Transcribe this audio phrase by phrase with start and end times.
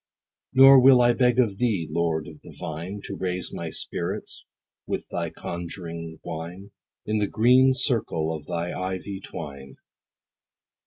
[0.51, 4.43] Nor will I beg of thee, Lord of the vine, To raise my spirits
[4.87, 6.71] with thy conjuring wine,
[7.05, 9.75] In the green circle of thy ivy twine.